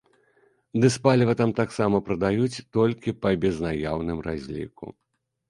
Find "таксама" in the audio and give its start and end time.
1.59-1.97